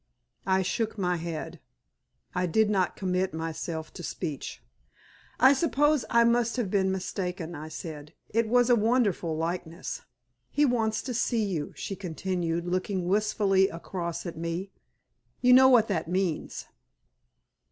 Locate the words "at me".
14.25-14.71